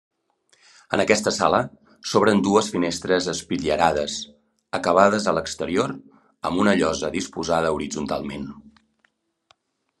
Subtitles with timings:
[0.95, 1.59] En aquesta sala
[2.11, 4.17] s'obren dues finestres espitllerades
[4.79, 5.95] acabades a l'exterior
[6.51, 8.53] amb una llosa disposada horitzontalment.